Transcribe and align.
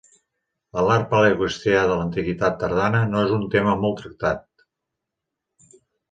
A 0.79 0.83
l'art 0.85 1.03
paleocristià 1.09 1.83
de 1.91 1.97
l'Antiguitat 1.99 2.57
Tardana 2.63 3.01
no 3.09 3.21
és 3.25 3.33
un 3.35 3.43
tema 3.57 3.75
molt 3.83 4.01
tractat. 4.01 4.41